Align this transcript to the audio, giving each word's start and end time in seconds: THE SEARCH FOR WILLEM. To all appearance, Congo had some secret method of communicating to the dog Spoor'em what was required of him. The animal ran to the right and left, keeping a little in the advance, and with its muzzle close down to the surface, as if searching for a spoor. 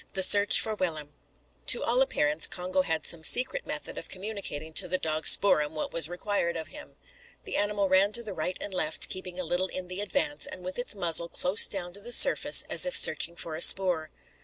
THE 0.13 0.23
SEARCH 0.23 0.59
FOR 0.59 0.73
WILLEM. 0.73 1.13
To 1.67 1.83
all 1.83 2.01
appearance, 2.01 2.47
Congo 2.47 2.81
had 2.81 3.05
some 3.05 3.23
secret 3.23 3.67
method 3.67 3.99
of 3.99 4.09
communicating 4.09 4.73
to 4.73 4.87
the 4.87 4.97
dog 4.97 5.27
Spoor'em 5.27 5.73
what 5.75 5.93
was 5.93 6.09
required 6.09 6.57
of 6.57 6.69
him. 6.69 6.95
The 7.43 7.55
animal 7.55 7.87
ran 7.87 8.11
to 8.13 8.23
the 8.23 8.33
right 8.33 8.57
and 8.59 8.73
left, 8.73 9.09
keeping 9.09 9.39
a 9.39 9.43
little 9.43 9.67
in 9.67 9.89
the 9.89 10.01
advance, 10.01 10.47
and 10.47 10.65
with 10.65 10.79
its 10.79 10.95
muzzle 10.95 11.29
close 11.29 11.67
down 11.67 11.93
to 11.93 11.99
the 12.01 12.13
surface, 12.13 12.63
as 12.67 12.83
if 12.83 12.97
searching 12.97 13.35
for 13.35 13.55
a 13.55 13.61
spoor. 13.61 14.09